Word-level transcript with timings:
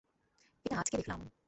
এটা 0.65 0.75
আজকে 0.79 0.95
দেখলাম। 0.97 1.19